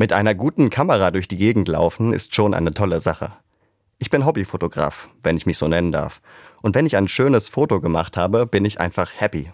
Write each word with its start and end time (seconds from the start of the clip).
Mit 0.00 0.14
einer 0.14 0.34
guten 0.34 0.70
Kamera 0.70 1.10
durch 1.10 1.28
die 1.28 1.36
Gegend 1.36 1.68
laufen 1.68 2.14
ist 2.14 2.34
schon 2.34 2.54
eine 2.54 2.72
tolle 2.72 3.00
Sache. 3.00 3.34
Ich 3.98 4.08
bin 4.08 4.24
Hobbyfotograf, 4.24 5.10
wenn 5.22 5.36
ich 5.36 5.44
mich 5.44 5.58
so 5.58 5.68
nennen 5.68 5.92
darf. 5.92 6.22
Und 6.62 6.74
wenn 6.74 6.86
ich 6.86 6.96
ein 6.96 7.06
schönes 7.06 7.50
Foto 7.50 7.82
gemacht 7.82 8.16
habe, 8.16 8.46
bin 8.46 8.64
ich 8.64 8.80
einfach 8.80 9.12
happy. 9.14 9.52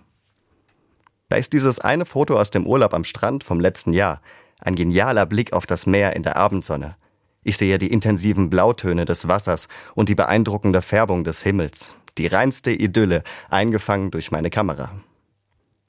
Da 1.29 1.35
ist 1.35 1.53
dieses 1.53 1.81
eine 1.81 2.07
Foto 2.07 2.39
aus 2.39 2.53
dem 2.53 2.65
Urlaub 2.65 2.95
am 2.95 3.03
Strand 3.03 3.43
vom 3.43 3.59
letzten 3.59 3.93
Jahr. 3.93 4.23
Ein 4.61 4.77
genialer 4.77 5.27
Blick 5.27 5.53
auf 5.53 5.67
das 5.67 5.85
Meer 5.85 6.15
in 6.15 6.23
der 6.23 6.37
Abendsonne. 6.37 6.95
Ich 7.43 7.57
sehe 7.57 7.79
die 7.79 7.91
intensiven 7.91 8.49
Blautöne 8.49 9.05
des 9.05 9.27
Wassers 9.27 9.67
und 9.97 10.09
die 10.09 10.15
beeindruckende 10.15 10.81
Färbung 10.81 11.25
des 11.25 11.43
Himmels. 11.43 11.95
Die 12.19 12.29
reinste 12.29 12.71
Idylle, 12.71 13.25
eingefangen 13.51 14.13
durch 14.13 14.31
meine 14.31 14.51
Kamera. 14.51 14.93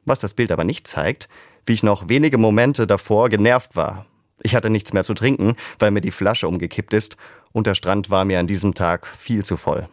Was 0.06 0.22
das 0.22 0.34
Bild 0.34 0.52
aber 0.52 0.64
nicht 0.64 0.88
zeigt, 0.88 1.30
wie 1.68 1.74
ich 1.74 1.84
noch 1.84 2.10
wenige 2.10 2.40
Momente 2.40 2.88
davor 2.88 3.30
genervt 3.30 3.76
war, 3.76 4.08
ich 4.48 4.56
hatte 4.56 4.70
nichts 4.70 4.94
mehr 4.94 5.04
zu 5.04 5.14
trinken, 5.14 5.58
weil 5.78 5.92
mir 5.92 6.00
die 6.00 6.10
Flasche 6.10 6.48
umgekippt 6.48 6.94
ist 6.94 7.18
und 7.52 7.68
der 7.68 7.76
Strand 7.76 8.10
war 8.10 8.24
mir 8.24 8.40
an 8.40 8.48
diesem 8.48 8.74
Tag 8.74 9.06
viel 9.06 9.44
zu 9.44 9.58
voll. 9.58 9.90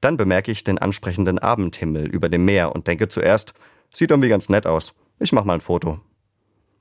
Dann 0.00 0.16
bemerke 0.16 0.52
ich 0.52 0.62
den 0.62 0.78
ansprechenden 0.78 1.40
Abendhimmel 1.40 2.06
über 2.06 2.28
dem 2.28 2.44
Meer 2.44 2.72
und 2.72 2.86
denke 2.86 3.08
zuerst, 3.08 3.54
sieht 3.92 4.12
irgendwie 4.12 4.28
ganz 4.28 4.48
nett 4.48 4.64
aus. 4.64 4.94
Ich 5.18 5.32
mach 5.32 5.42
mal 5.42 5.54
ein 5.54 5.60
Foto. 5.60 5.98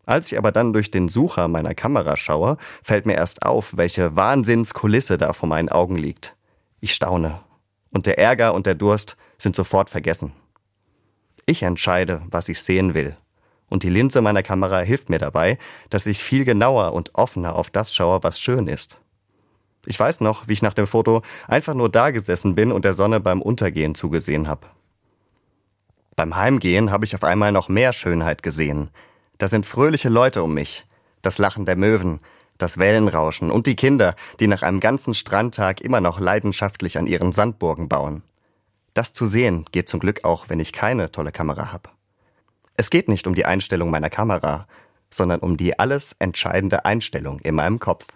Als 0.05 0.31
ich 0.31 0.37
aber 0.37 0.51
dann 0.51 0.71
durch 0.71 0.91
den 0.91 1.09
Sucher 1.09 1.47
meiner 1.47 1.73
Kamera 1.73 2.15
schaue, 2.15 2.57
fällt 2.83 3.07
mir 3.07 3.15
erst 3.15 3.41
auf, 3.41 3.75
welche 3.75 4.15
Wahnsinnskulisse 4.15 5.17
da 5.17 5.33
vor 5.33 5.49
meinen 5.49 5.69
Augen 5.69 5.95
liegt. 5.95 6.35
Ich 6.79 6.93
staune. 6.93 7.39
Und 7.91 8.05
der 8.05 8.19
Ärger 8.19 8.53
und 8.53 8.67
der 8.67 8.75
Durst 8.75 9.17
sind 9.39 9.55
sofort 9.55 9.89
vergessen. 9.89 10.31
Ich 11.47 11.63
entscheide, 11.63 12.21
was 12.29 12.49
ich 12.49 12.61
sehen 12.61 12.93
will 12.93 13.17
und 13.69 13.83
die 13.83 13.89
Linse 13.89 14.21
meiner 14.21 14.43
Kamera 14.43 14.79
hilft 14.79 15.09
mir 15.09 15.19
dabei, 15.19 15.57
dass 15.89 16.05
ich 16.05 16.23
viel 16.23 16.45
genauer 16.45 16.93
und 16.93 17.15
offener 17.15 17.55
auf 17.55 17.69
das 17.69 17.93
schaue, 17.93 18.23
was 18.23 18.39
schön 18.39 18.67
ist. 18.67 18.99
Ich 19.85 19.99
weiß 19.99 20.21
noch, 20.21 20.47
wie 20.47 20.53
ich 20.53 20.61
nach 20.61 20.73
dem 20.73 20.87
Foto 20.87 21.21
einfach 21.47 21.73
nur 21.73 21.89
da 21.89 22.11
gesessen 22.11 22.55
bin 22.55 22.71
und 22.71 22.83
der 22.83 22.93
Sonne 22.93 23.19
beim 23.19 23.41
Untergehen 23.41 23.95
zugesehen 23.95 24.47
habe. 24.47 24.67
Beim 26.15 26.35
Heimgehen 26.35 26.91
habe 26.91 27.05
ich 27.05 27.15
auf 27.15 27.23
einmal 27.23 27.51
noch 27.51 27.69
mehr 27.69 27.93
Schönheit 27.93 28.43
gesehen. 28.43 28.89
Da 29.37 29.47
sind 29.47 29.65
fröhliche 29.65 30.09
Leute 30.09 30.43
um 30.43 30.53
mich, 30.53 30.85
das 31.21 31.37
Lachen 31.37 31.65
der 31.65 31.75
Möwen, 31.75 32.19
das 32.57 32.79
Wellenrauschen 32.79 33.51
und 33.51 33.67
die 33.67 33.75
Kinder, 33.75 34.15
die 34.39 34.47
nach 34.47 34.63
einem 34.63 34.79
ganzen 34.79 35.13
Strandtag 35.13 35.79
immer 35.81 36.01
noch 36.01 36.19
leidenschaftlich 36.19 36.97
an 36.97 37.07
ihren 37.07 37.31
Sandburgen 37.31 37.87
bauen. 37.87 38.23
Das 38.93 39.13
zu 39.13 39.25
sehen 39.25 39.65
geht 39.71 39.89
zum 39.89 39.99
Glück 39.99 40.25
auch, 40.25 40.49
wenn 40.49 40.59
ich 40.59 40.73
keine 40.73 41.11
tolle 41.11 41.31
Kamera 41.31 41.71
habe. 41.71 41.89
Es 42.79 42.91
geht 42.91 43.09
nicht 43.09 43.25
um 43.25 43.33
die 43.33 43.45
Einstellung 43.45 43.89
meiner 43.89 44.11
Kamera, 44.11 44.67
sondern 45.09 45.39
um 45.39 45.57
die 45.57 45.79
alles 45.79 46.15
entscheidende 46.19 46.85
Einstellung 46.85 47.39
in 47.39 47.55
meinem 47.55 47.79
Kopf. 47.79 48.07